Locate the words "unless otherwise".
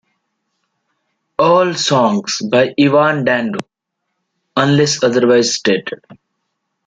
4.57-5.53